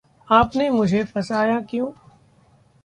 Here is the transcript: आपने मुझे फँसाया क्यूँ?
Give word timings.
आपने 0.29 0.69
मुझे 0.69 1.03
फँसाया 1.03 1.59
क्यूँ? 1.61 1.93